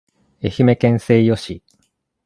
[0.41, 1.61] 愛媛県西予市